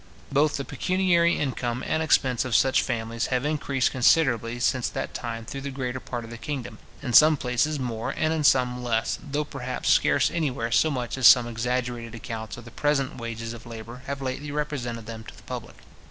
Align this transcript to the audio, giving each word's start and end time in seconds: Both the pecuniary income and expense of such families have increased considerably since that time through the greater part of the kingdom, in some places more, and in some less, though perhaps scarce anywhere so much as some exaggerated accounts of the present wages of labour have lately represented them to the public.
Both 0.31 0.57
the 0.57 0.65
pecuniary 0.65 1.37
income 1.37 1.83
and 1.85 2.01
expense 2.01 2.43
of 2.43 2.55
such 2.55 2.81
families 2.81 3.27
have 3.27 3.45
increased 3.45 3.91
considerably 3.91 4.59
since 4.59 4.89
that 4.89 5.13
time 5.13 5.45
through 5.45 5.61
the 5.61 5.69
greater 5.69 5.99
part 5.99 6.23
of 6.23 6.31
the 6.31 6.39
kingdom, 6.39 6.79
in 7.03 7.13
some 7.13 7.37
places 7.37 7.77
more, 7.79 8.09
and 8.17 8.33
in 8.33 8.43
some 8.43 8.83
less, 8.83 9.19
though 9.21 9.45
perhaps 9.45 9.89
scarce 9.89 10.31
anywhere 10.31 10.71
so 10.71 10.89
much 10.89 11.19
as 11.19 11.27
some 11.27 11.45
exaggerated 11.47 12.15
accounts 12.15 12.57
of 12.57 12.65
the 12.65 12.71
present 12.71 13.17
wages 13.17 13.53
of 13.53 13.67
labour 13.67 14.01
have 14.07 14.23
lately 14.23 14.51
represented 14.51 15.05
them 15.05 15.23
to 15.23 15.37
the 15.37 15.43
public. 15.43 15.75